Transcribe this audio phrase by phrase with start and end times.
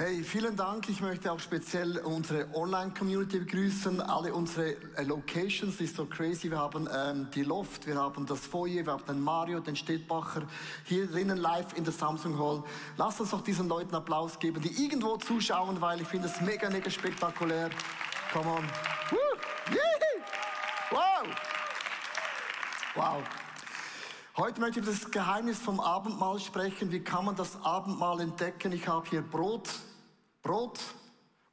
[0.00, 0.88] Hey, vielen Dank.
[0.88, 4.00] Ich möchte auch speziell unsere Online-Community begrüßen.
[4.00, 6.48] Alle unsere äh, Locations ist so crazy.
[6.52, 10.42] Wir haben ähm, die Loft, wir haben das Foyer, wir haben den Mario, den Städtbacher
[10.84, 12.62] hier drinnen live in der Samsung Hall.
[12.96, 16.70] Lasst uns doch diesen Leuten Applaus geben, die irgendwo zuschauen, weil ich finde es mega,
[16.70, 17.68] mega spektakulär.
[18.32, 18.64] Come on.
[20.92, 21.26] Wow!
[22.94, 23.24] Wow.
[24.36, 26.92] Heute möchte ich über das Geheimnis vom Abendmahl sprechen.
[26.92, 28.70] Wie kann man das Abendmahl entdecken?
[28.70, 29.68] Ich habe hier Brot,
[30.48, 30.80] Brot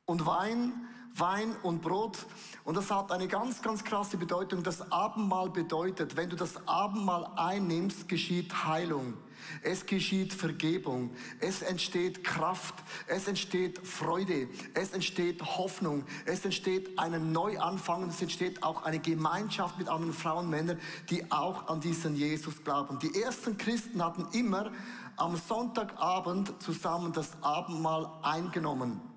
[0.05, 0.72] und Wein,
[1.16, 2.26] Wein und Brot.
[2.63, 4.63] Und das hat eine ganz, ganz krasse Bedeutung.
[4.63, 9.16] Das Abendmahl bedeutet, wenn du das Abendmahl einnimmst, geschieht Heilung.
[9.62, 11.12] Es geschieht Vergebung.
[11.40, 12.76] Es entsteht Kraft.
[13.08, 14.48] Es entsteht Freude.
[14.73, 16.03] Es entsteht Hoffnung.
[16.26, 18.09] Es entsteht einen Neuanfang.
[18.09, 22.63] Es entsteht auch eine Gemeinschaft mit anderen Frauen und Männern, die auch an diesen Jesus
[22.63, 23.00] glauben.
[23.00, 24.72] Die ersten Christen hatten immer
[25.17, 29.15] am Sonntagabend zusammen das Abendmahl eingenommen.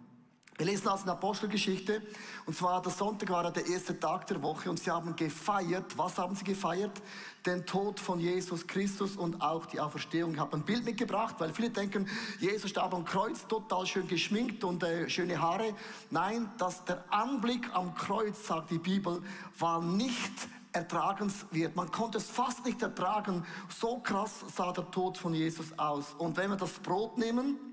[0.59, 2.03] Wir lesen aus der Apostelgeschichte,
[2.45, 5.97] und zwar der Sonntag war der erste Tag der Woche, und sie haben gefeiert.
[5.97, 7.01] Was haben sie gefeiert?
[7.47, 10.33] Den Tod von Jesus Christus und auch die Auferstehung.
[10.33, 12.09] Ich habe ein Bild mitgebracht, weil viele denken,
[12.41, 15.77] Jesus starb am Kreuz, total schön geschminkt und äh, schöne Haare.
[16.11, 19.23] Nein, dass der Anblick am Kreuz, sagt die Bibel,
[19.61, 20.33] war nicht
[20.73, 21.77] ertragenswert.
[21.77, 23.47] Man konnte es fast nicht ertragen.
[23.69, 26.17] So krass sah der Tod von Jesus aus.
[26.19, 27.68] Und wenn wir das Brot nehmen,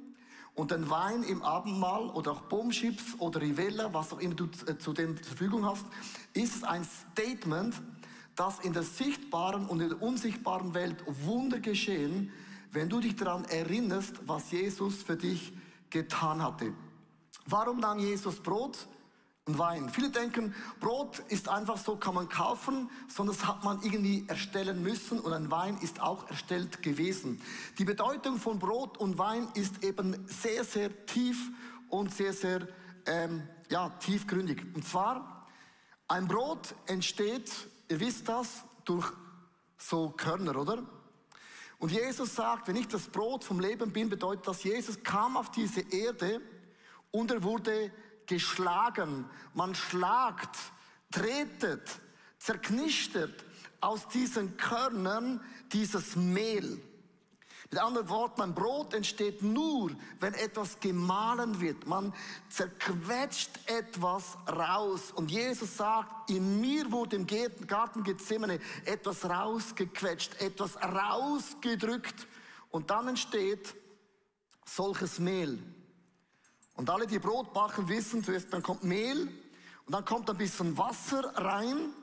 [0.55, 4.77] und den Wein im Abendmahl oder auch Bombschips oder Rivella, was auch immer du äh,
[4.77, 5.85] zu dem zur Verfügung hast,
[6.33, 7.75] ist ein Statement,
[8.35, 12.31] dass in der sichtbaren und in der unsichtbaren Welt Wunder geschehen,
[12.71, 15.53] wenn du dich daran erinnerst, was Jesus für dich
[15.89, 16.73] getan hatte.
[17.45, 18.87] Warum nahm Jesus Brot?
[19.47, 19.89] Und Wein.
[19.89, 24.81] Viele denken, Brot ist einfach so, kann man kaufen, sondern das hat man irgendwie erstellen
[24.81, 27.39] müssen und ein Wein ist auch erstellt gewesen.
[27.77, 31.51] Die Bedeutung von Brot und Wein ist eben sehr, sehr tief
[31.89, 32.67] und sehr, sehr
[33.05, 34.63] ähm, ja, tiefgründig.
[34.73, 35.47] Und zwar,
[36.07, 37.51] ein Brot entsteht,
[37.87, 39.11] ihr wisst das, durch
[39.77, 40.83] so Körner, oder?
[41.77, 45.51] Und Jesus sagt, wenn ich das Brot vom Leben bin, bedeutet das, Jesus kam auf
[45.51, 46.41] diese Erde
[47.11, 47.91] und er wurde
[48.27, 49.25] geschlagen.
[49.53, 50.57] Man schlagt,
[51.11, 51.99] tretet,
[52.39, 53.43] zerknistet
[53.81, 55.41] aus diesen Körnern
[55.71, 56.81] dieses Mehl.
[57.71, 61.87] Mit anderen Worten, ein Brot entsteht nur, wenn etwas gemahlen wird.
[61.87, 62.13] Man
[62.47, 65.11] zerquetscht etwas raus.
[65.11, 72.27] Und Jesus sagt, in mir wurde im Garten Gethsemane etwas rausgequetscht, etwas rausgedrückt.
[72.69, 73.75] Und dann entsteht
[74.65, 75.59] solches Mehl.
[76.75, 79.29] Und alle, die Brot backen, wissen, zuerst dann kommt Mehl
[79.85, 81.93] und dann kommt ein bisschen Wasser rein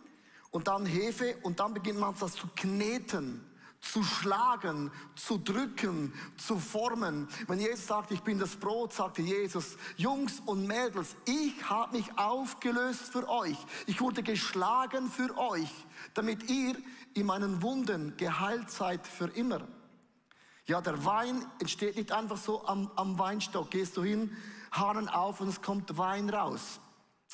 [0.50, 3.44] und dann Hefe und dann beginnt man das zu kneten,
[3.80, 7.28] zu schlagen, zu drücken, zu formen.
[7.48, 12.16] Wenn Jesus sagt, ich bin das Brot, sagte Jesus, Jungs und Mädels, ich habe mich
[12.16, 13.56] aufgelöst für euch.
[13.86, 15.70] Ich wurde geschlagen für euch,
[16.14, 16.76] damit ihr
[17.14, 19.66] in meinen Wunden geheilt seid für immer.
[20.66, 23.70] Ja, der Wein entsteht nicht einfach so am, am Weinstock.
[23.70, 24.36] Gehst du hin,
[24.72, 26.80] Hahn auf und es kommt Wein raus.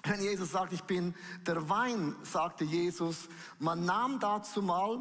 [0.05, 1.15] Wenn Jesus sagt, ich bin
[1.47, 3.29] der Wein, sagte Jesus,
[3.59, 4.99] man nahm dazu mal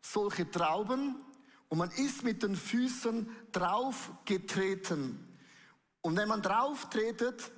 [0.00, 1.16] solche Trauben
[1.68, 5.36] und man ist mit den Füßen drauf getreten.
[6.00, 7.52] Und wenn man drauf tretet,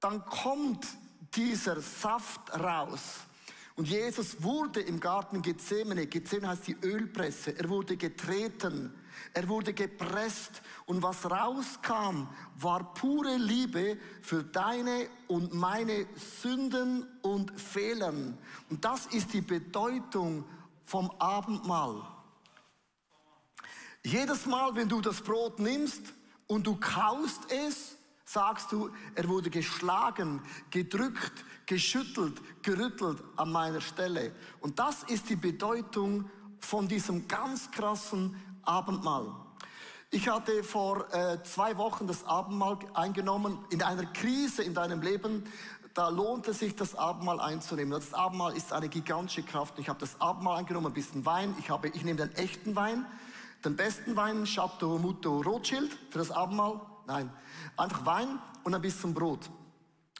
[0.00, 0.86] dann kommt
[1.34, 3.20] dieser Saft raus.
[3.76, 8.94] Und Jesus wurde im Garten Gethsemane, Gethsemane heißt die Ölpresse, er wurde getreten,
[9.32, 16.06] er wurde gepresst und was rauskam, war pure Liebe für deine und meine
[16.42, 18.38] Sünden und Fehlern.
[18.70, 20.44] Und das ist die Bedeutung
[20.84, 22.02] vom Abendmahl.
[24.04, 26.02] Jedes Mal, wenn du das Brot nimmst
[26.46, 34.34] und du kaust es, sagst du, er wurde geschlagen, gedrückt, geschüttelt, gerüttelt an meiner Stelle.
[34.60, 38.36] Und das ist die Bedeutung von diesem ganz krassen
[38.66, 39.26] Abendmahl.
[40.10, 45.44] Ich hatte vor äh, zwei Wochen das Abendmahl eingenommen in einer Krise in deinem Leben.
[45.94, 47.92] Da lohnt es sich, das Abendmahl einzunehmen.
[47.92, 49.78] Das Abendmahl ist eine gigantische Kraft.
[49.78, 51.54] Ich habe das Abendmahl eingenommen, ein bisschen Wein.
[51.58, 53.06] Ich, habe, ich nehme den echten Wein,
[53.64, 56.80] den besten Wein, Chateau Muto Rothschild für das Abendmahl.
[57.06, 57.30] Nein,
[57.76, 59.48] einfach Wein und ein bisschen Brot.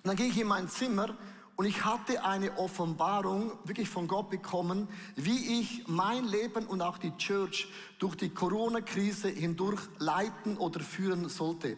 [0.03, 1.17] Und dann gehe ich in mein Zimmer
[1.57, 6.99] und ich hatte eine Offenbarung wirklich von Gott bekommen, wie ich mein Leben und auch
[6.99, 7.69] die Church
[7.99, 11.77] durch die Corona-Krise hindurch leiten oder führen sollte.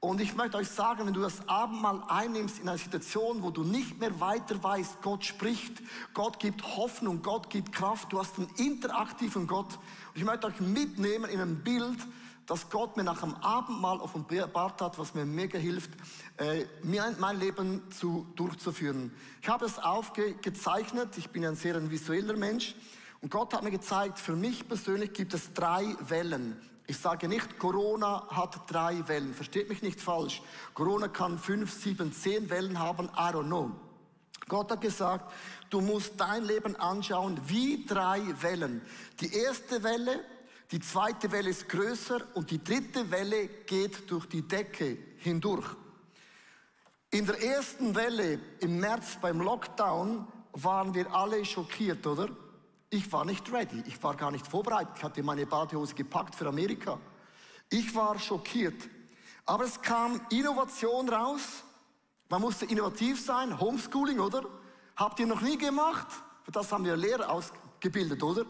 [0.00, 3.62] Und ich möchte euch sagen, wenn du das Abendmahl einnimmst in einer Situation, wo du
[3.62, 5.80] nicht mehr weiter weißt, Gott spricht,
[6.12, 9.78] Gott gibt Hoffnung, Gott gibt Kraft, du hast einen interaktiven Gott.
[10.12, 11.98] Und ich möchte euch mitnehmen in ein Bild,
[12.46, 15.90] dass Gott mir nach dem Abendmahl offenbart hat, was mir mega hilft,
[16.36, 19.14] äh, mein Leben zu, durchzuführen.
[19.40, 22.74] Ich habe es aufgezeichnet, ich bin ein sehr ein visueller Mensch
[23.20, 26.60] und Gott hat mir gezeigt, für mich persönlich gibt es drei Wellen.
[26.86, 29.32] Ich sage nicht, Corona hat drei Wellen.
[29.32, 30.42] Versteht mich nicht falsch.
[30.74, 33.06] Corona kann fünf, sieben, zehn Wellen haben.
[33.16, 33.70] I don't know.
[34.48, 35.32] Gott hat gesagt,
[35.70, 38.82] du musst dein Leben anschauen wie drei Wellen.
[39.20, 40.22] Die erste Welle,
[40.70, 45.68] die zweite Welle ist größer und die dritte Welle geht durch die Decke hindurch.
[47.10, 52.28] In der ersten Welle im März beim Lockdown waren wir alle schockiert, oder?
[52.90, 54.94] Ich war nicht ready, ich war gar nicht vorbereitet.
[54.96, 56.98] Ich hatte meine Badehose gepackt für Amerika.
[57.70, 58.88] Ich war schockiert.
[59.46, 61.64] Aber es kam Innovation raus.
[62.28, 64.44] Man musste innovativ sein, Homeschooling, oder?
[64.96, 66.06] Habt ihr noch nie gemacht?
[66.44, 68.46] Für das haben wir Lehrer ausgebildet, oder?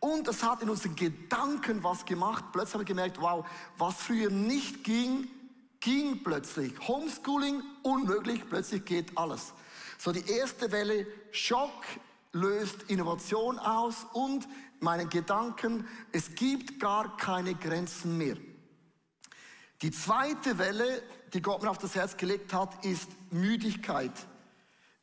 [0.00, 2.44] Und es hat in unseren Gedanken was gemacht.
[2.52, 3.46] Plötzlich haben wir gemerkt, wow,
[3.78, 5.28] was früher nicht ging,
[5.80, 6.72] ging plötzlich.
[6.86, 9.52] Homeschooling unmöglich, plötzlich geht alles.
[9.98, 11.84] So die erste Welle, Schock,
[12.32, 14.46] löst Innovation aus und
[14.80, 18.36] meinen Gedanken, es gibt gar keine Grenzen mehr.
[19.82, 21.02] Die zweite Welle,
[21.32, 24.12] die Gott mir auf das Herz gelegt hat, ist Müdigkeit.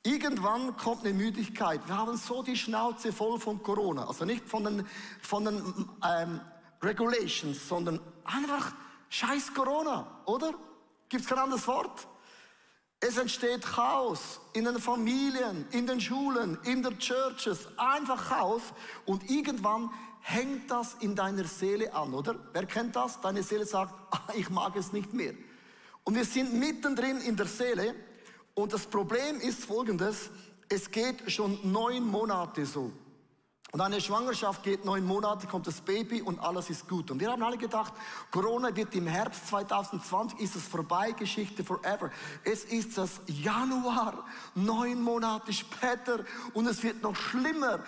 [0.06, 1.80] Irgendwann kommt eine Müdigkeit.
[1.88, 4.06] Wir haben so die Schnauze voll von Corona.
[4.06, 4.88] Also nicht von den,
[5.22, 6.42] von den ähm,
[6.82, 8.74] Regulations, sondern einfach
[9.10, 10.54] scheiß Corona, oder?
[11.08, 12.08] Gibt es kein anderes Wort?
[13.00, 18.62] Es entsteht Chaos in den Familien, in den Schulen, in den Churches, einfach Chaos
[19.06, 19.90] und irgendwann
[20.22, 22.36] hängt das in deiner Seele an, oder?
[22.54, 23.20] Wer kennt das?
[23.22, 23.94] Deine Seele sagt,
[24.36, 25.34] ich mag es nicht mehr.
[26.04, 27.94] Und wir sind mittendrin in der Seele
[28.56, 30.30] und das Problem ist folgendes,
[30.70, 32.92] es geht schon neun Monate so.
[33.74, 37.10] Und eine Schwangerschaft geht neun Monate, kommt das Baby und alles ist gut.
[37.10, 37.92] Und wir haben alle gedacht,
[38.30, 42.12] Corona wird im Herbst 2020, ist es vorbei, Geschichte forever.
[42.44, 46.24] Es ist das Januar, neun Monate später
[46.54, 47.84] und es wird noch schlimmer.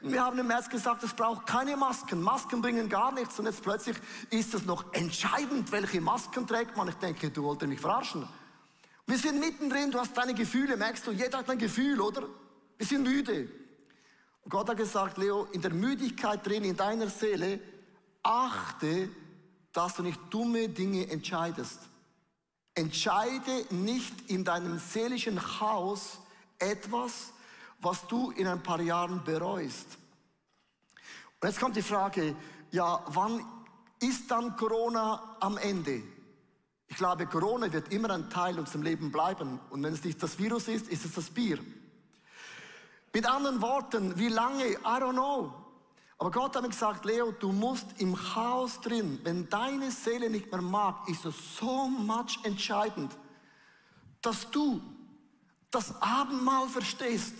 [0.00, 2.20] Wir haben im März gesagt, es braucht keine Masken.
[2.22, 3.38] Masken bringen gar nichts.
[3.38, 3.96] Und jetzt plötzlich
[4.30, 6.88] ist es noch entscheidend, welche Masken trägt man.
[6.88, 8.26] Ich denke, du wolltest mich verarschen.
[9.10, 12.28] Wir sind mittendrin, du hast deine Gefühle, merkst du, jeder hat ein Gefühl, oder?
[12.78, 13.48] Wir sind müde.
[14.48, 17.58] Gott hat gesagt, Leo, in der Müdigkeit drin, in deiner Seele,
[18.22, 19.08] achte,
[19.72, 21.80] dass du nicht dumme Dinge entscheidest.
[22.76, 26.20] Entscheide nicht in deinem seelischen Chaos
[26.60, 27.32] etwas,
[27.80, 29.98] was du in ein paar Jahren bereust.
[31.40, 32.36] Und jetzt kommt die Frage,
[32.70, 33.44] ja, wann
[33.98, 36.00] ist dann Corona am Ende?
[36.90, 39.60] Ich glaube, Corona wird immer ein Teil unseres Lebens bleiben.
[39.70, 41.58] Und wenn es nicht das Virus ist, ist es das Bier.
[43.14, 44.64] Mit anderen Worten, wie lange?
[44.64, 45.54] I don't know.
[46.18, 50.50] Aber Gott hat mir gesagt, Leo, du musst im Chaos drin, wenn deine Seele nicht
[50.50, 53.16] mehr mag, ist es so much entscheidend,
[54.20, 54.82] dass du
[55.70, 57.34] das Abendmahl verstehst,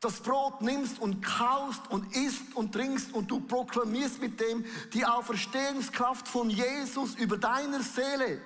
[0.00, 5.04] das Brot nimmst und kaust und isst und trinkst und du proklamierst mit dem die
[5.04, 8.40] Auferstehungskraft von Jesus über deiner Seele.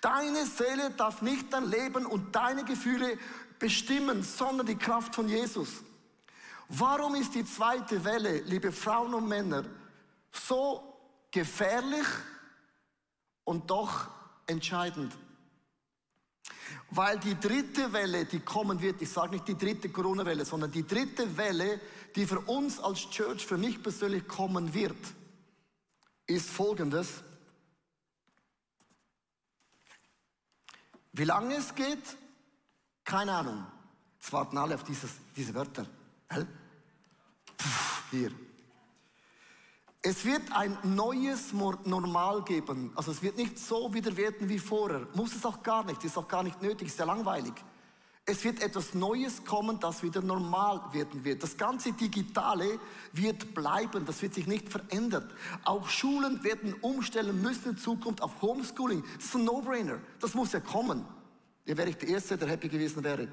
[0.00, 3.18] Deine Seele darf nicht dein Leben und deine Gefühle
[3.58, 5.82] bestimmen, sondern die Kraft von Jesus.
[6.68, 9.64] Warum ist die zweite Welle, liebe Frauen und Männer,
[10.32, 10.82] so
[11.30, 12.06] gefährlich
[13.44, 14.08] und doch
[14.46, 15.12] entscheidend?
[16.90, 20.86] Weil die dritte Welle, die kommen wird, ich sage nicht die dritte Corona-Welle, sondern die
[20.86, 21.80] dritte Welle,
[22.14, 24.96] die für uns als Church, für mich persönlich kommen wird,
[26.26, 27.22] ist folgendes.
[31.12, 32.16] Wie lange es geht,
[33.04, 33.66] keine Ahnung.
[34.18, 35.86] Jetzt warten alle auf dieses, diese Wörter.
[37.58, 38.30] Pff, hier.
[40.02, 42.92] Es wird ein neues Normal geben.
[42.94, 45.06] Also es wird nicht so wieder werden wie vorher.
[45.14, 46.02] Muss es auch gar nicht.
[46.04, 46.88] Ist auch gar nicht nötig.
[46.88, 47.52] Ist ja langweilig.
[48.30, 51.42] Es wird etwas Neues kommen, das wieder normal werden wird.
[51.42, 52.78] Das ganze Digitale
[53.12, 55.28] wird bleiben, das wird sich nicht verändern.
[55.64, 59.02] Auch Schulen werden umstellen müssen in Zukunft auf Homeschooling.
[59.16, 59.98] Das ist ein No-Brainer.
[60.20, 61.04] Das muss ja kommen.
[61.64, 63.26] Ja, wäre ich der Erste, der happy gewesen wäre.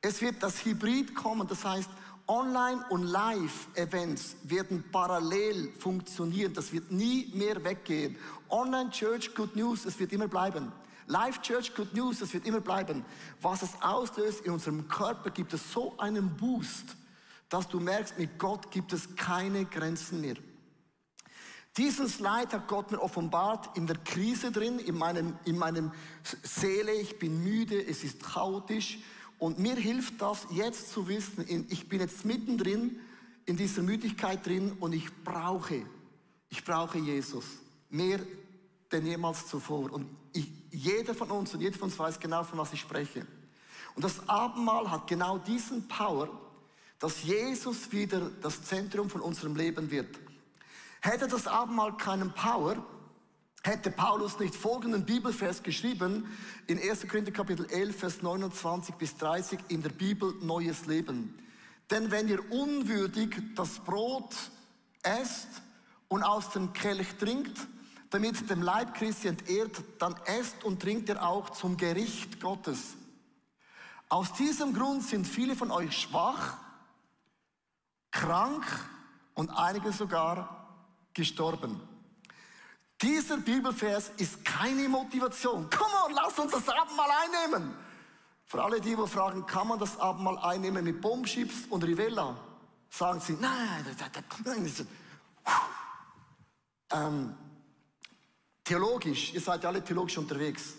[0.00, 1.90] Es wird das Hybrid kommen, das heißt,
[2.26, 6.54] Online- und Live-Events werden parallel funktionieren.
[6.54, 8.16] Das wird nie mehr weggehen.
[8.48, 10.72] Online-Church, Good News, es wird immer bleiben.
[11.06, 13.04] Live-Church, Good News, es wird immer bleiben.
[13.40, 16.96] Was es auslöst in unserem Körper, gibt es so einen Boost,
[17.48, 20.36] dass du merkst, mit Gott gibt es keine Grenzen mehr.
[21.76, 25.90] Diesen Slide hat Gott mir offenbart in der Krise drin, in meinem, in meinem
[26.42, 26.92] Seele.
[26.92, 28.98] Ich bin müde, es ist chaotisch.
[29.38, 33.00] Und mir hilft das jetzt zu wissen, ich bin jetzt mittendrin
[33.46, 35.82] in dieser Müdigkeit drin und ich brauche,
[36.48, 37.44] ich brauche Jesus.
[37.88, 38.20] Mehr
[38.92, 39.92] denn jemals zuvor.
[39.92, 40.06] Und
[40.72, 43.26] jeder von uns und jeder von uns weiß genau, von was ich spreche.
[43.94, 46.28] Und das Abendmahl hat genau diesen Power,
[46.98, 50.18] dass Jesus wieder das Zentrum von unserem Leben wird.
[51.00, 52.76] Hätte das Abendmahl keinen Power,
[53.62, 56.26] hätte Paulus nicht folgenden Bibelvers geschrieben
[56.66, 57.06] in 1.
[57.08, 61.38] Korinther Kapitel 11, Vers 29 bis 30 in der Bibel Neues Leben.
[61.90, 64.34] Denn wenn ihr unwürdig das Brot
[65.02, 65.48] esst
[66.08, 67.58] und aus dem Kelch trinkt,
[68.12, 72.94] damit dem Leib Christi entehrt, dann esst und trinkt ihr auch zum Gericht Gottes.
[74.08, 76.58] Aus diesem Grund sind viele von euch schwach,
[78.10, 78.64] krank
[79.34, 80.68] und einige sogar
[81.14, 81.80] gestorben.
[83.00, 85.68] Dieser Bibelvers ist keine Motivation.
[85.70, 87.74] Komm on, lass uns das Abendmahl einnehmen.
[88.44, 92.36] Für alle die, die fragen, kann man das Abendmahl einnehmen mit Bombschips und Rivella?
[92.90, 93.86] Sagen sie, nein,
[94.44, 94.86] nein, das,
[96.92, 97.34] ähm,
[98.72, 100.72] theologisch, ihr seid ja alle theologisch unterwegs.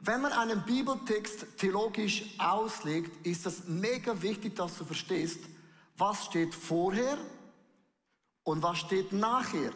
[0.00, 5.38] Wenn man einen Bibeltext theologisch auslegt, ist es mega wichtig, dass du verstehst,
[5.96, 7.16] was steht vorher
[8.42, 9.70] und was steht nachher.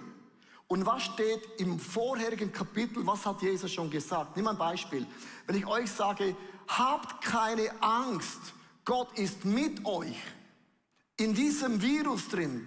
[0.67, 4.37] Und was steht im vorherigen Kapitel, was hat Jesus schon gesagt?
[4.37, 5.07] Nimm ein Beispiel.
[5.47, 6.35] Wenn ich euch sage,
[6.67, 8.41] habt keine Angst,
[8.85, 10.17] Gott ist mit euch,
[11.17, 12.67] in diesem Virus drin,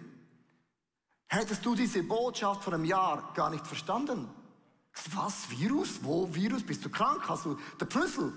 [1.28, 4.30] hättest du diese Botschaft vor einem Jahr gar nicht verstanden.
[5.14, 6.00] Was, Virus?
[6.02, 6.64] Wo Virus?
[6.64, 7.24] Bist du krank?
[7.28, 8.34] Hast du der Prüssel?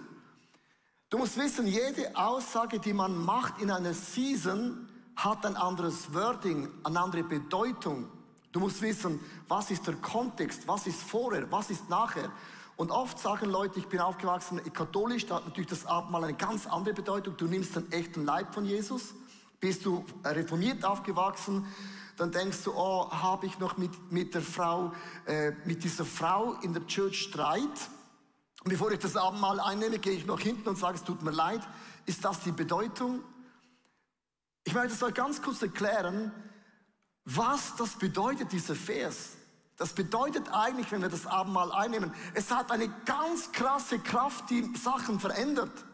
[1.09, 6.69] Du musst wissen, jede Aussage, die man macht in einer Season, hat ein anderes Wording,
[6.83, 8.09] eine andere Bedeutung.
[8.53, 12.31] Du musst wissen, was ist der Kontext, was ist vorher, was ist nachher.
[12.77, 16.67] Und oft sagen Leute, ich bin aufgewachsen katholisch, da hat natürlich das Abendmahl eine ganz
[16.67, 17.37] andere Bedeutung.
[17.37, 19.15] Du nimmst den echten Leib von Jesus.
[19.61, 21.67] Bist du reformiert aufgewachsen,
[22.17, 24.93] dann denkst du, oh, habe ich noch mit, mit der Frau,
[25.27, 27.91] äh, mit dieser Frau in der Church Streit?
[28.65, 31.31] Und bevor ich das Abendmahl einnehme, gehe ich noch hinten und sage, es tut mir
[31.31, 31.61] leid.
[32.07, 33.23] Ist das die Bedeutung?
[34.65, 36.33] Ich möchte es euch ganz kurz erklären,
[37.25, 39.37] was das bedeutet, dieser Vers.
[39.77, 44.75] Das bedeutet eigentlich, wenn wir das Abendmahl einnehmen, es hat eine ganz krasse Kraft, die
[44.75, 45.85] Sachen verändert.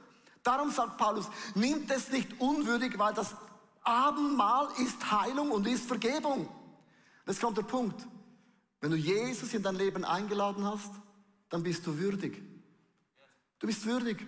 [0.42, 3.34] Darum sagt Paulus, nimmt es nicht unwürdig, weil das
[3.82, 6.48] Abendmahl ist Heilung und ist Vergebung.
[7.24, 8.06] Das kommt der Punkt.
[8.80, 10.90] Wenn du Jesus in dein Leben eingeladen hast,
[11.48, 12.42] dann bist du würdig.
[13.58, 14.26] Du bist würdig.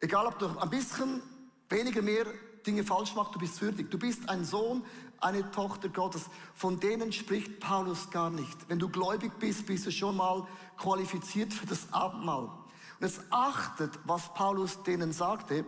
[0.00, 1.22] Egal, ob du ein bisschen
[1.68, 2.26] weniger mehr
[2.66, 3.90] Dinge falsch machst, du bist würdig.
[3.90, 4.84] Du bist ein Sohn,
[5.20, 6.26] eine Tochter Gottes.
[6.54, 8.68] Von denen spricht Paulus gar nicht.
[8.68, 12.44] Wenn du gläubig bist, bist du schon mal qualifiziert für das Abendmahl.
[12.44, 15.64] Und jetzt achtet, was Paulus denen sagte.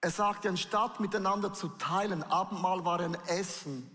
[0.00, 3.90] Er sagte, anstatt miteinander zu teilen, Abendmahl war ein Essen.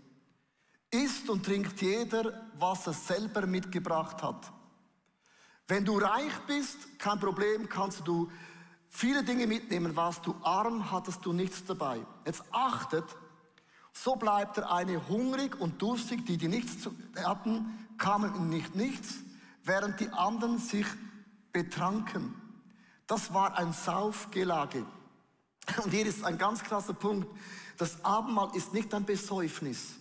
[0.90, 4.52] Isst und trinkt jeder, was er selber mitgebracht hat.
[5.66, 8.30] Wenn du reich bist, kein Problem, kannst du
[8.88, 9.96] viele Dinge mitnehmen.
[9.96, 12.00] Warst du arm, hattest du nichts dabei.
[12.26, 13.04] Jetzt achtet,
[13.92, 16.88] so bleibt der eine hungrig und durstig, die, die nichts
[17.24, 19.14] hatten, kamen nicht nichts,
[19.62, 20.86] während die anderen sich
[21.52, 22.34] betranken.
[23.06, 24.84] Das war ein Saufgelage.
[25.84, 27.28] Und hier ist ein ganz krasser Punkt.
[27.78, 29.94] Das Abendmahl ist nicht ein Besäufnis.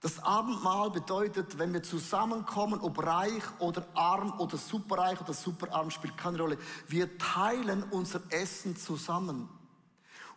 [0.00, 6.16] Das Abendmahl bedeutet, wenn wir zusammenkommen, ob reich oder arm oder superreich oder superarm, spielt
[6.16, 6.58] keine Rolle.
[6.86, 9.48] Wir teilen unser Essen zusammen.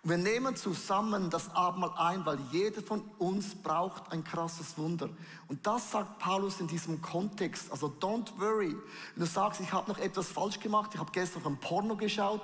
[0.03, 5.09] Und wir nehmen zusammen das Abendmahl ein, weil jeder von uns braucht ein krasses Wunder.
[5.47, 7.71] Und das sagt Paulus in diesem Kontext.
[7.71, 8.75] Also don't worry.
[9.15, 11.95] Wenn du sagst, ich habe noch etwas falsch gemacht, ich habe gestern noch ein Porno
[11.95, 12.41] geschaut,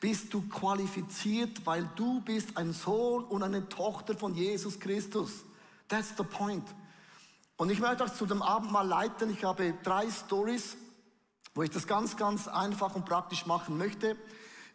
[0.00, 5.44] bist du qualifiziert, weil du bist ein Sohn und eine Tochter von Jesus Christus.
[5.88, 6.68] That's the point.
[7.56, 9.30] Und ich möchte euch zu dem Abendmahl leiten.
[9.30, 10.76] Ich habe drei Stories,
[11.54, 14.14] wo ich das ganz, ganz einfach und praktisch machen möchte.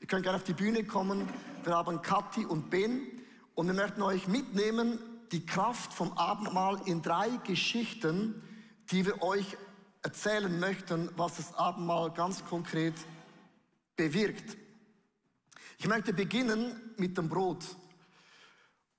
[0.02, 1.30] Ihr könnt gerne auf die Bühne kommen.
[1.66, 3.08] Wir haben Kathi und Ben
[3.56, 5.00] und wir möchten euch mitnehmen,
[5.32, 8.42] die Kraft vom Abendmahl in drei Geschichten,
[8.92, 9.58] die wir euch
[10.02, 12.94] erzählen möchten, was das Abendmahl ganz konkret
[13.96, 14.58] bewirkt.
[15.78, 17.64] Ich möchte beginnen mit dem Brot.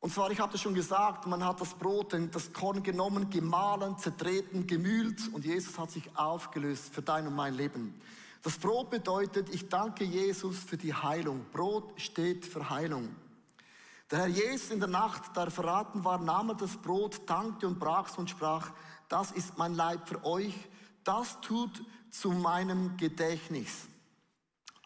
[0.00, 3.98] Und zwar, ich habe das schon gesagt, man hat das Brot, das Korn genommen, gemahlen,
[3.98, 8.00] zertreten, gemühlt und Jesus hat sich aufgelöst für dein und mein Leben.
[8.44, 11.46] Das Brot bedeutet, ich danke Jesus für die Heilung.
[11.50, 13.16] Brot steht für Heilung.
[14.10, 17.66] Der Herr Jesus in der Nacht, da er verraten war, nahm er das Brot, dankte
[17.66, 18.70] und brach es und sprach,
[19.08, 20.54] das ist mein Leib für euch,
[21.04, 23.88] das tut zu meinem Gedächtnis.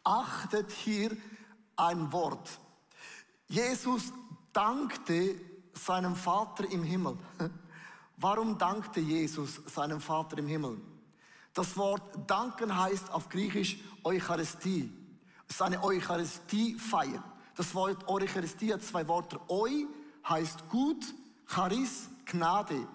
[0.05, 1.17] Achtet hier
[1.75, 2.61] ein Wort.
[3.49, 4.13] Jesus
[4.53, 5.35] dankte
[5.75, 7.19] seinem Vater im Himmel.
[8.19, 10.81] Warum dankte Jesus seinem Vater im Himmel?
[11.55, 14.93] Das Wort danken heißt auf Griechisch Eucharistie.
[15.49, 17.23] Es ist eine Eucharistiefeier.
[17.57, 19.41] Das Wort Eucharistie hat zwei Worte.
[19.49, 19.87] Eu
[20.29, 21.05] heißt gut,
[21.47, 22.87] Charis, Gnade.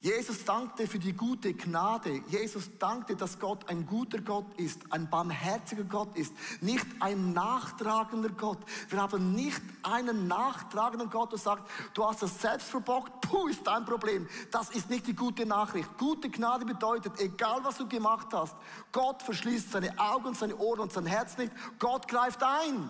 [0.00, 2.22] Jesus dankte für die gute Gnade.
[2.28, 8.28] Jesus dankte, dass Gott ein guter Gott ist, ein barmherziger Gott ist, nicht ein nachtragender
[8.28, 8.58] Gott.
[8.90, 13.66] Wir haben nicht einen nachtragenden Gott, der sagt, du hast es selbst verbockt, puh, ist
[13.66, 14.28] dein Problem.
[14.52, 15.88] Das ist nicht die gute Nachricht.
[15.98, 18.54] Gute Gnade bedeutet, egal was du gemacht hast,
[18.92, 21.52] Gott verschließt seine Augen, seine Ohren und sein Herz nicht.
[21.80, 22.88] Gott greift ein.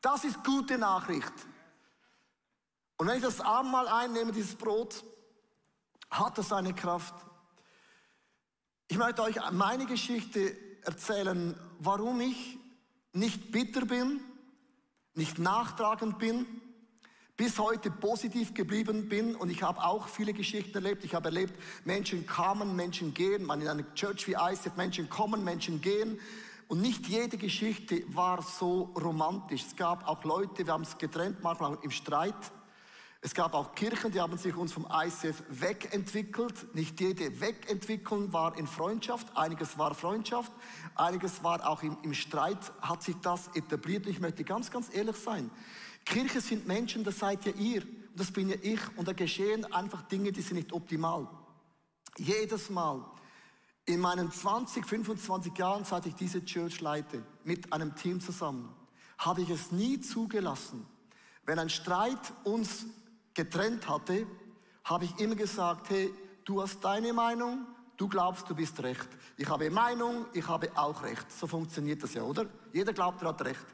[0.00, 1.32] Das ist gute Nachricht.
[2.96, 5.04] Und wenn ich das Abendmahl einnehme, dieses Brot,
[6.10, 7.14] hat es eine Kraft.
[8.88, 12.58] Ich möchte euch meine Geschichte erzählen, warum ich
[13.12, 14.20] nicht bitter bin,
[15.14, 16.46] nicht nachtragend bin,
[17.36, 21.04] bis heute positiv geblieben bin und ich habe auch viele Geschichten erlebt.
[21.04, 25.44] Ich habe erlebt, Menschen kamen, Menschen gehen, man in einer Church wie ICF, Menschen kommen,
[25.44, 26.18] Menschen gehen.
[26.66, 29.64] Und nicht jede Geschichte war so romantisch.
[29.66, 32.34] Es gab auch Leute, wir haben es getrennt, manchmal im Streit.
[33.20, 36.74] Es gab auch Kirchen, die haben sich uns vom ICF wegentwickelt.
[36.74, 40.52] Nicht jede Wegentwicklung war in Freundschaft, einiges war Freundschaft,
[40.94, 44.06] einiges war auch im, im Streit, hat sich das etabliert.
[44.06, 45.50] Ich möchte ganz, ganz ehrlich sein.
[46.04, 49.70] Kirche sind Menschen, das seid ja ihr, und das bin ja ich, und da geschehen
[49.72, 51.28] einfach Dinge, die sind nicht optimal.
[52.16, 53.04] Jedes Mal
[53.84, 58.72] in meinen 20, 25 Jahren, seit ich diese Church leite, mit einem Team zusammen,
[59.18, 60.86] habe ich es nie zugelassen,
[61.44, 62.86] wenn ein Streit uns
[63.38, 64.26] getrennt hatte,
[64.82, 66.12] habe ich immer gesagt, hey,
[66.44, 67.66] du hast deine Meinung,
[67.96, 69.08] du glaubst, du bist recht.
[69.36, 71.30] Ich habe Meinung, ich habe auch recht.
[71.30, 72.46] So funktioniert das ja, oder?
[72.72, 73.64] Jeder glaubt, er hat recht.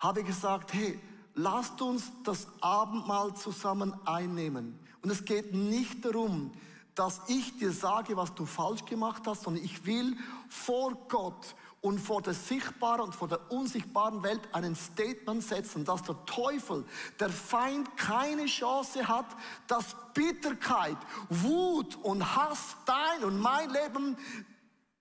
[0.00, 0.98] Habe ich gesagt, hey,
[1.34, 4.76] lasst uns das Abendmahl zusammen einnehmen.
[5.02, 6.50] Und es geht nicht darum,
[6.96, 10.16] dass ich dir sage, was du falsch gemacht hast, sondern ich will
[10.48, 16.02] vor Gott und vor der sichtbaren und vor der unsichtbaren Welt einen Statement setzen, dass
[16.02, 16.84] der Teufel,
[17.18, 19.26] der Feind keine Chance hat,
[19.66, 20.98] dass Bitterkeit,
[21.30, 24.16] Wut und Hass dein und mein Leben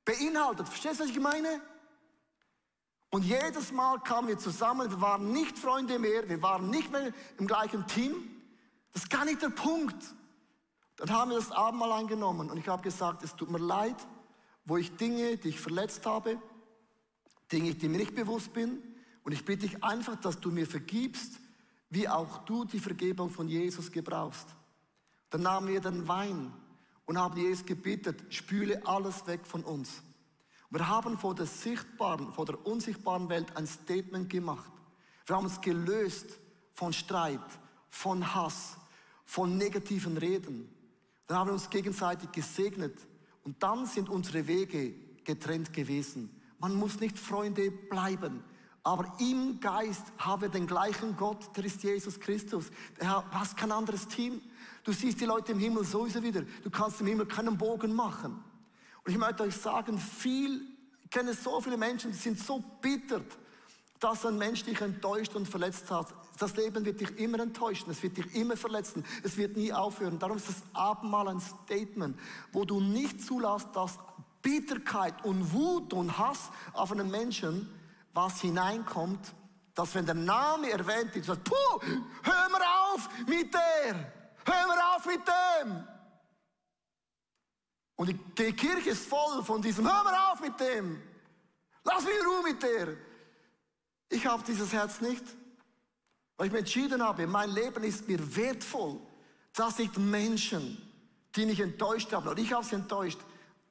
[0.05, 0.69] beinhaltet.
[0.69, 1.61] Verstehst du, was ich meine?
[3.11, 7.11] Und jedes Mal kamen wir zusammen, wir waren nicht Freunde mehr, wir waren nicht mehr
[7.37, 8.13] im gleichen Team.
[8.93, 9.97] Das ist gar nicht der Punkt.
[10.95, 13.95] Dann haben wir das Abendmahl eingenommen und ich habe gesagt, es tut mir leid,
[14.65, 16.37] wo ich Dinge, die ich verletzt habe,
[17.51, 18.81] Dinge, die mir nicht bewusst bin.
[19.23, 21.39] Und ich bitte dich einfach, dass du mir vergibst,
[21.89, 24.47] wie auch du die Vergebung von Jesus gebrauchst.
[25.29, 26.53] Dann nahmen wir den Wein
[27.05, 30.03] und haben Jesus gebeten, spüle alles weg von uns.
[30.69, 34.71] Wir haben vor der sichtbaren, vor der unsichtbaren Welt ein Statement gemacht.
[35.25, 36.39] Wir haben uns gelöst
[36.75, 37.39] von Streit,
[37.89, 38.77] von Hass,
[39.25, 40.69] von negativen Reden.
[41.25, 42.95] Dann haben wir uns gegenseitig gesegnet
[43.43, 46.38] und dann sind unsere Wege getrennt gewesen.
[46.59, 48.43] Man muss nicht Freunde bleiben.
[48.83, 52.71] Aber im Geist haben wir den gleichen Gott, der ist Jesus Christus.
[52.99, 54.41] Der hast kein anderes Team.
[54.83, 56.43] Du siehst die Leute im Himmel sowieso wieder.
[56.63, 58.43] Du kannst im Himmel keinen Bogen machen.
[59.03, 60.61] Und ich möchte euch sagen, viel,
[61.03, 63.21] ich kenne so viele Menschen, die sind so bitter,
[63.99, 66.13] dass ein Mensch dich enttäuscht und verletzt hat.
[66.37, 70.19] Das Leben wird dich immer enttäuschen, es wird dich immer verletzen, es wird nie aufhören.
[70.19, 72.17] Darum ist das Abendmahl ein Statement,
[72.53, 73.99] wo du nicht zulässt, dass
[74.41, 77.69] Bitterkeit und Wut und Hass auf einen Menschen,
[78.13, 79.33] was hineinkommt,
[79.73, 81.79] dass wenn der Name erwähnt ist, sagt, puh,
[82.23, 82.61] hör mal
[82.93, 84.13] auf mit der,
[84.45, 85.87] hör mal auf mit dem.
[87.95, 91.01] Und die Kirche ist voll von diesem, hör mal auf mit dem,
[91.83, 92.95] lass mich in Ruhe mit der.
[94.09, 95.23] Ich habe dieses Herz nicht,
[96.37, 98.99] weil ich mir entschieden habe, mein Leben ist mir wertvoll,
[99.53, 100.77] dass nicht Menschen,
[101.35, 103.19] die mich enttäuscht haben, oder ich habe sie enttäuscht,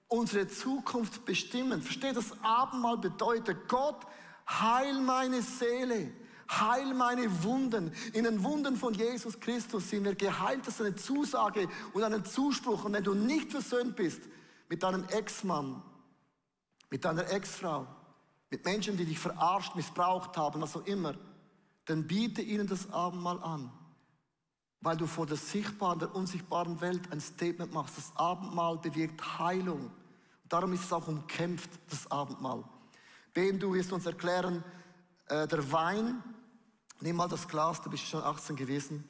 [0.09, 1.83] unsere Zukunft bestimmen.
[1.83, 4.07] Versteht das Abendmahl bedeutet, Gott,
[4.49, 6.13] heil meine Seele,
[6.51, 7.93] heil meine Wunden.
[8.15, 10.67] In den Wunden von Jesus Christus sind wir geheilt.
[10.67, 12.85] Das ist eine Zusage und ein Zuspruch.
[12.85, 14.23] Und wenn du nicht versöhnt bist
[14.69, 15.83] mit deinem Ex-Mann,
[16.91, 17.87] mit deiner Ex-Frau,
[18.51, 21.15] mit Menschen, die dich verarscht, missbraucht haben, was auch immer,
[21.85, 23.71] dann biete ihnen das Abendmahl an.
[24.81, 27.99] Weil du vor der sichtbaren, der unsichtbaren Welt ein Statement machst.
[27.99, 29.91] Das Abendmahl bewirkt Heilung.
[30.49, 32.65] Darum ist es auch umkämpft, das Abendmahl.
[33.35, 34.65] Ben, du wirst uns erklären,
[35.29, 36.23] äh, der Wein,
[37.01, 39.09] nimm mal das Glas, du bist schon 18 gewesen.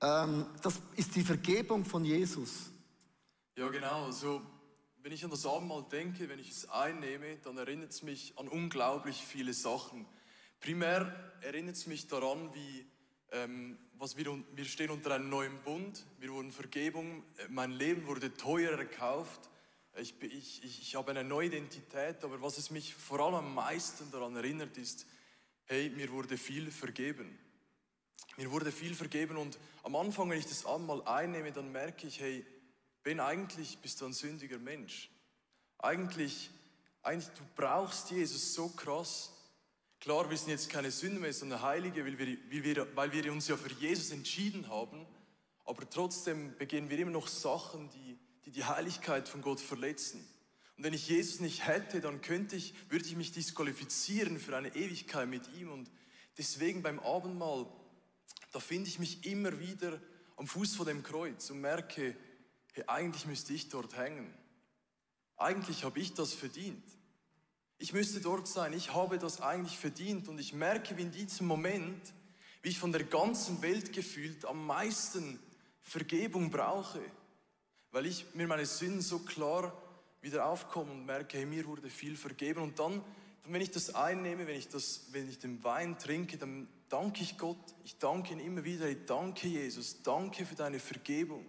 [0.00, 2.70] Ähm, das ist die Vergebung von Jesus.
[3.56, 4.06] Ja, genau.
[4.06, 4.40] Also,
[5.02, 8.48] wenn ich an das Abendmahl denke, wenn ich es einnehme, dann erinnert es mich an
[8.48, 10.06] unglaublich viele Sachen.
[10.60, 12.86] Primär erinnert es mich daran, wie
[13.32, 18.06] ähm, was wir, wir stehen unter einem neuen Bund, wir wurden Vergebung, äh, mein Leben
[18.06, 19.50] wurde teuer erkauft,
[20.00, 24.10] ich, ich, ich habe eine neue Identität, aber was es mich vor allem am meisten
[24.10, 25.06] daran erinnert ist,
[25.64, 27.38] hey, mir wurde viel vergeben.
[28.36, 32.20] Mir wurde viel vergeben und am Anfang, wenn ich das einmal einnehme, dann merke ich,
[32.20, 32.44] hey,
[33.02, 35.10] Ben, eigentlich bist du ein sündiger Mensch.
[35.78, 36.50] Eigentlich,
[37.02, 39.32] eigentlich, du brauchst Jesus so krass.
[40.00, 43.56] Klar, wir sind jetzt keine Sünder mehr, sondern Heilige, weil, wir, weil wir uns ja
[43.56, 45.06] für Jesus entschieden haben.
[45.64, 50.26] Aber trotzdem begehen wir immer noch Sachen, die die, die Heiligkeit von Gott verletzen.
[50.76, 54.74] Und wenn ich Jesus nicht hätte, dann könnte ich, würde ich mich disqualifizieren für eine
[54.74, 55.70] Ewigkeit mit ihm.
[55.70, 55.90] Und
[56.36, 57.66] deswegen beim Abendmahl,
[58.52, 60.00] da finde ich mich immer wieder
[60.36, 62.16] am Fuß von dem Kreuz und merke,
[62.72, 64.32] hey, eigentlich müsste ich dort hängen.
[65.36, 66.84] Eigentlich habe ich das verdient.
[67.78, 71.46] Ich müsste dort sein, ich habe das eigentlich verdient und ich merke, wie in diesem
[71.46, 72.12] Moment,
[72.62, 75.38] wie ich von der ganzen Welt gefühlt am meisten
[75.82, 77.00] Vergebung brauche,
[77.98, 79.76] weil ich mir meine Sünden so klar
[80.20, 83.02] wieder aufkomme und merke, hey, mir wurde viel vergeben und dann,
[83.44, 87.36] wenn ich das einnehme, wenn ich, das, wenn ich den Wein trinke, dann danke ich
[87.38, 91.44] Gott, ich danke ihn immer wieder, ich danke Jesus, danke für deine Vergebung,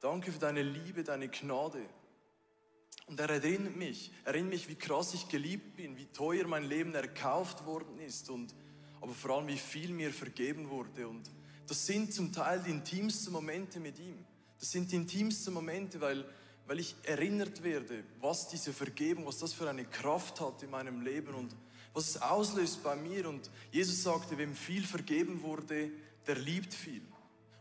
[0.00, 1.88] danke für deine Liebe, deine Gnade.
[3.06, 6.92] Und er erinnert mich, erinnert mich, wie krass ich geliebt bin, wie teuer mein Leben
[6.96, 8.52] erkauft worden ist und
[9.00, 11.06] aber vor allem, wie viel mir vergeben wurde.
[11.06, 11.30] Und
[11.68, 14.24] das sind zum Teil die intimsten Momente mit ihm.
[14.58, 16.24] Das sind die intimsten Momente, weil,
[16.66, 21.02] weil ich erinnert werde, was diese Vergebung, was das für eine Kraft hat in meinem
[21.02, 21.54] Leben und
[21.92, 23.28] was es auslöst bei mir.
[23.28, 25.90] Und Jesus sagte, wem viel vergeben wurde,
[26.26, 27.02] der liebt viel.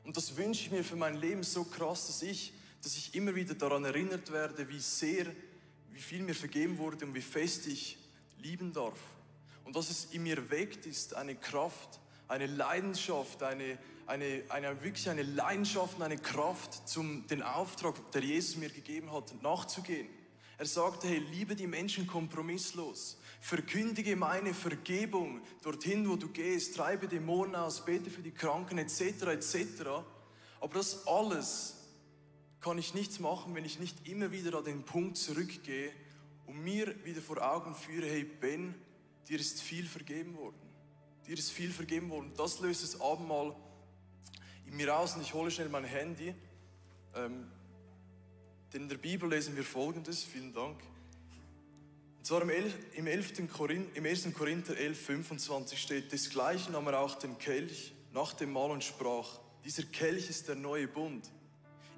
[0.04, 3.36] Und das wünsche ich mir für mein Leben so krass, dass ich dass ich immer
[3.36, 5.26] wieder daran erinnert werde, wie sehr,
[5.92, 7.98] wie viel mir vergeben wurde und wie fest ich
[8.38, 9.00] lieben darf.
[9.66, 15.10] Und dass es in mir weckt, ist eine Kraft, eine Leidenschaft, eine, eine, eine, wirklich
[15.10, 20.08] eine Leidenschaft und eine Kraft, zum den Auftrag, der Jesus mir gegeben hat, nachzugehen.
[20.58, 27.08] Er sagte, hey, liebe die Menschen kompromisslos, verkündige meine Vergebung dorthin, wo du gehst, treibe
[27.08, 29.02] Dämonen aus, bete für die Kranken etc.
[29.28, 29.56] etc.
[30.60, 31.76] Aber das alles
[32.60, 35.92] kann ich nichts machen, wenn ich nicht immer wieder an den Punkt zurückgehe
[36.48, 38.74] und mir wieder vor Augen führe, hey Ben,
[39.28, 40.56] dir ist viel vergeben worden.
[41.28, 42.32] Dir ist viel vergeben worden.
[42.36, 43.54] Das löst das Abendmahl
[44.72, 46.34] mir aus und ich hole schnell mein Handy.
[47.16, 47.48] Ähm,
[48.74, 50.78] denn in der Bibel lesen wir folgendes, vielen Dank.
[52.18, 53.52] Und zwar im, 11, im, 11.
[53.52, 54.34] Korinth, im 1.
[54.34, 59.40] Korinther 11, 25 steht, desgleichen nahm er auch den Kelch nach dem Mahl und sprach,
[59.64, 61.30] dieser Kelch ist der neue Bund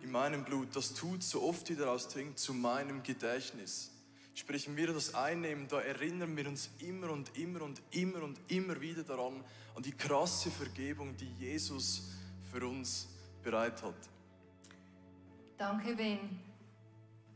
[0.01, 3.91] in meinem Blut, das tut, so oft ihr daraus trinkt, zu meinem Gedächtnis.
[4.34, 8.39] Sprich, wenn wir das einnehmen, da erinnern wir uns immer und immer und immer und
[8.47, 9.43] immer wieder daran,
[9.75, 12.12] an die krasse Vergebung, die Jesus
[12.51, 13.07] für uns
[13.43, 13.95] bereit hat.
[15.57, 16.39] Danke, Ben.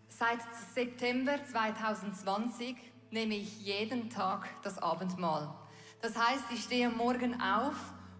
[0.08, 0.40] Seit
[0.74, 2.76] September 2020
[3.12, 5.54] nehme ich jeden Tag das Abendmahl.
[6.02, 7.76] Das heißt, ich stehe Morgen auf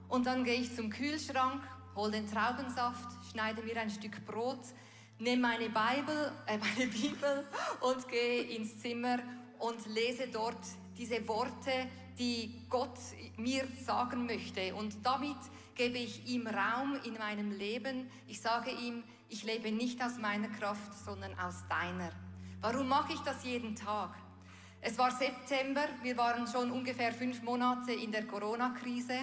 [0.10, 1.62] und dann gehe ich zum Kühlschrank,
[1.96, 4.60] hole den Traubensaft, schneide mir ein Stück Brot,
[5.20, 7.46] nehme meine Bibel, äh, meine Bibel
[7.82, 9.20] und gehe ins Zimmer
[9.60, 10.66] und lese dort
[10.98, 12.98] diese Worte, die Gott
[13.38, 14.74] mir sagen möchte.
[14.76, 15.38] Und damit
[15.76, 18.10] gebe ich ihm Raum in meinem Leben.
[18.28, 22.12] Ich sage ihm, ich lebe nicht aus meiner Kraft, sondern aus deiner.
[22.62, 24.16] Warum mache ich das jeden Tag?
[24.82, 29.18] Es war September, wir waren schon ungefähr fünf Monate in der Corona-Krise.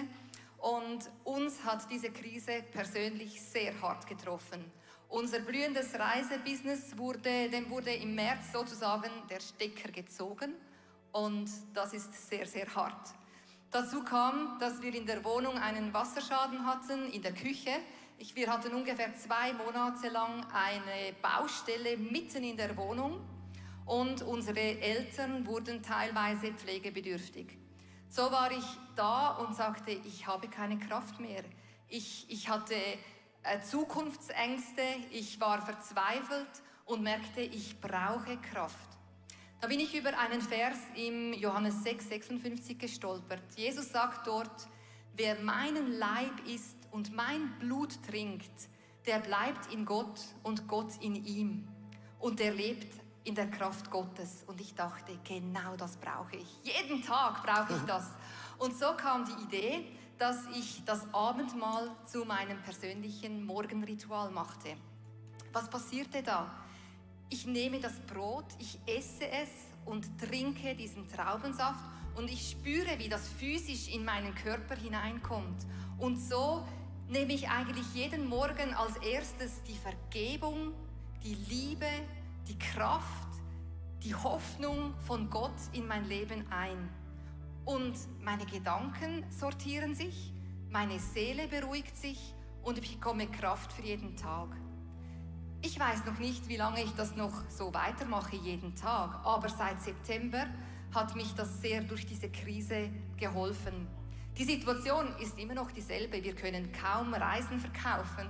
[0.57, 4.63] Und uns hat diese Krise persönlich sehr hart getroffen.
[5.09, 10.53] Unser blühendes Reisebusiness wurde, dem wurde im März sozusagen der Stecker gezogen
[11.11, 13.13] und das ist sehr, sehr hart.
[13.71, 17.71] Dazu kam, dass wir in der Wohnung einen Wasserschaden hatten, in der Küche.
[18.17, 23.21] Ich, wir hatten ungefähr zwei Monate lang eine Baustelle mitten in der Wohnung
[23.85, 27.57] und unsere Eltern wurden teilweise pflegebedürftig.
[28.09, 31.43] So war ich da und sagte, ich habe keine Kraft mehr.
[31.87, 32.75] Ich, ich hatte
[33.43, 38.75] äh, Zukunftsängste, ich war verzweifelt und merkte, ich brauche Kraft.
[39.61, 43.43] Da bin ich über einen Vers im Johannes 6, 56 gestolpert.
[43.55, 44.67] Jesus sagt dort,
[45.15, 48.49] wer meinen Leib isst und mein Blut trinkt,
[49.05, 51.67] der bleibt in Gott und Gott in ihm.
[52.17, 52.91] Und der lebt
[53.23, 54.43] in der Kraft Gottes.
[54.47, 56.57] Und ich dachte, genau das brauche ich.
[56.63, 58.15] Jeden Tag brauche ich das.
[58.57, 59.85] Und so kam die Idee,
[60.17, 64.75] dass ich das Abendmahl zu meinem persönlichen Morgenritual machte.
[65.53, 66.49] Was passierte da?
[67.33, 69.49] Ich nehme das Brot, ich esse es
[69.85, 71.79] und trinke diesen Traubensaft
[72.17, 75.65] und ich spüre, wie das physisch in meinen Körper hineinkommt.
[75.97, 76.67] Und so
[77.07, 80.73] nehme ich eigentlich jeden Morgen als erstes die Vergebung,
[81.23, 81.87] die Liebe,
[82.49, 83.29] die Kraft,
[84.03, 86.89] die Hoffnung von Gott in mein Leben ein.
[87.63, 90.33] Und meine Gedanken sortieren sich,
[90.69, 94.49] meine Seele beruhigt sich und ich bekomme Kraft für jeden Tag.
[95.63, 99.79] Ich weiß noch nicht, wie lange ich das noch so weitermache jeden Tag, aber seit
[99.79, 100.47] September
[100.91, 103.87] hat mich das sehr durch diese Krise geholfen.
[104.39, 106.23] Die Situation ist immer noch dieselbe.
[106.23, 108.27] Wir können kaum Reisen verkaufen.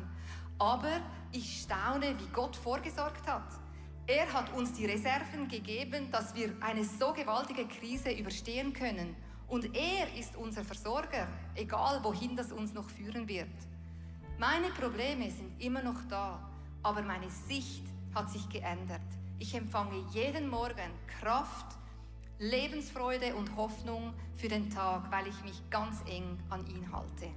[0.59, 0.99] Aber
[1.31, 3.47] ich staune, wie Gott vorgesorgt hat.
[4.07, 9.15] Er hat uns die Reserven gegeben, dass wir eine so gewaltige Krise überstehen können.
[9.47, 13.47] Und er ist unser Versorger, egal wohin das uns noch führen wird.
[14.37, 16.50] Meine Probleme sind immer noch da,
[16.83, 19.01] aber meine Sicht hat sich geändert.
[19.39, 21.77] Ich empfange jeden Morgen Kraft,
[22.39, 27.27] Lebensfreude und Hoffnung für den Tag, weil ich mich ganz eng an ihn halte.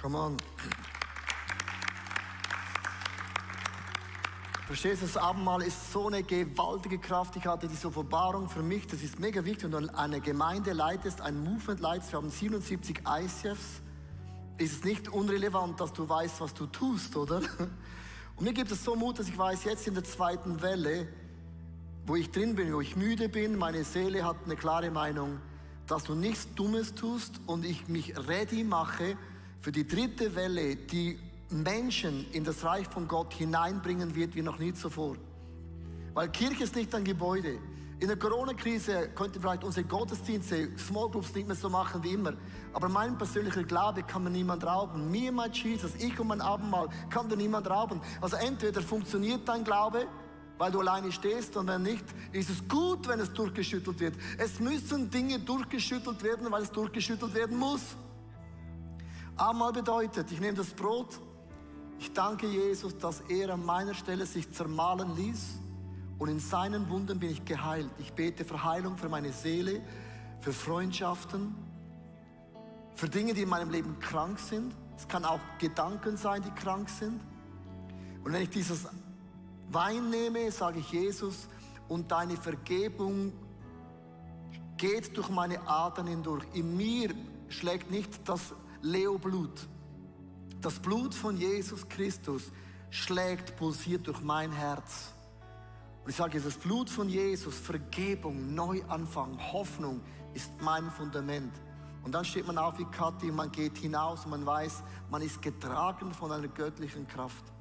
[0.00, 0.36] Come on.
[4.66, 7.36] Verstehst du, das Abendmahl ist so eine gewaltige Kraft.
[7.36, 9.70] Ich hatte diese Offenbarung für mich, das ist mega wichtig.
[9.70, 13.82] Wenn du eine Gemeinde leitest, ein Movement leitest, wir haben 77 ICFs,
[14.56, 17.42] ist es nicht unrelevant, dass du weißt, was du tust, oder?
[18.36, 21.06] Und mir gibt es so Mut, dass ich weiß, jetzt in der zweiten Welle,
[22.06, 25.38] wo ich drin bin, wo ich müde bin, meine Seele hat eine klare Meinung,
[25.86, 29.16] dass du nichts Dummes tust und ich mich ready mache
[29.60, 31.18] für die dritte Welle, die
[31.50, 35.16] Menschen in das Reich von Gott hineinbringen wird wie noch nie zuvor.
[36.12, 37.58] Weil Kirche ist nicht ein Gebäude.
[38.04, 42.34] In der Corona-Krise könnten vielleicht unsere Gottesdienste, Small Groups nicht mehr so machen wie immer.
[42.74, 45.10] Aber mein persönlicher Glaube kann mir niemand rauben.
[45.10, 48.02] Mir, mein Jesus, ich und mein Abendmahl kann dir niemand rauben.
[48.20, 50.06] Also entweder funktioniert dein Glaube,
[50.58, 54.16] weil du alleine stehst und wenn nicht, ist es gut, wenn es durchgeschüttelt wird.
[54.36, 57.80] Es müssen Dinge durchgeschüttelt werden, weil es durchgeschüttelt werden muss.
[59.34, 61.18] Abendmahl bedeutet, ich nehme das Brot,
[61.98, 65.63] ich danke Jesus, dass er an meiner Stelle sich zermahlen ließ
[66.18, 67.90] und in seinen Wunden bin ich geheilt.
[67.98, 69.82] Ich bete für Heilung für meine Seele,
[70.40, 71.54] für Freundschaften,
[72.94, 74.74] für Dinge, die in meinem Leben krank sind.
[74.96, 77.20] Es kann auch Gedanken sein, die krank sind.
[78.22, 78.86] Und wenn ich dieses
[79.70, 81.48] Wein nehme, sage ich Jesus,
[81.88, 83.32] und deine Vergebung
[84.76, 86.44] geht durch meine Adern hindurch.
[86.52, 87.10] In mir
[87.48, 89.68] schlägt nicht das Leoblut,
[90.60, 92.50] das Blut von Jesus Christus
[92.90, 95.13] schlägt, pulsiert durch mein Herz.
[96.04, 100.02] Und ich sage, das Blut von Jesus, Vergebung, Neuanfang, Hoffnung
[100.34, 101.54] ist mein Fundament.
[102.04, 105.40] Und dann steht man auf wie Kathi, man geht hinaus und man weiß, man ist
[105.40, 107.53] getragen von einer göttlichen Kraft.